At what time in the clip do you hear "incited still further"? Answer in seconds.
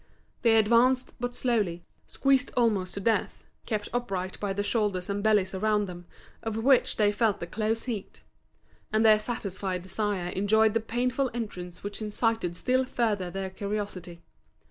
12.01-13.29